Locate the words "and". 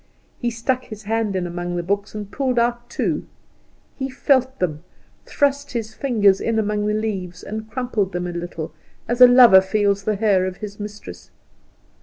2.15-2.31, 7.43-7.69